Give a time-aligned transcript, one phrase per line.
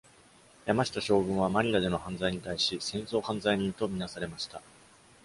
[0.65, 4.59] 山下将軍はマニラでの犯罪に対し、戦争犯罪人と見なされました。